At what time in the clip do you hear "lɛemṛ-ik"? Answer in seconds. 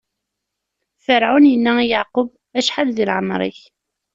3.09-3.59